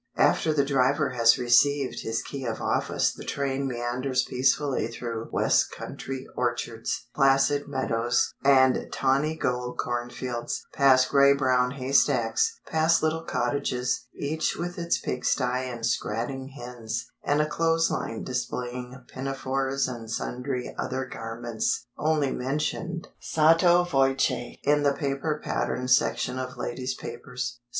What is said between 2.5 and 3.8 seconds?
Office the train